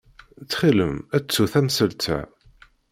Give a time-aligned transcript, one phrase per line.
[0.43, 2.19] Ttxil-m, ttu tamsalt-a.